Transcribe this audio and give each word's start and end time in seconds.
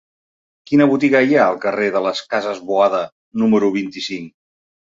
Quina 0.71 0.87
botiga 0.93 1.21
hi 1.27 1.37
ha 1.39 1.43
al 1.49 1.59
carrer 1.67 1.91
de 1.97 2.03
les 2.07 2.23
Cases 2.33 2.63
Boada 2.73 3.05
número 3.45 3.73
vint-i-cinc? 3.79 4.37